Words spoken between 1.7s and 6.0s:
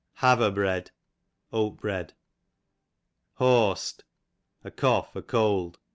bread. Haust, a cough, a cold.